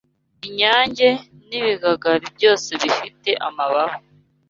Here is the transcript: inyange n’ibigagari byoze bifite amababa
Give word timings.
inyange 0.47 1.07
n’ibigagari 1.47 2.25
byoze 2.35 2.71
bifite 2.81 3.29
amababa 3.47 3.95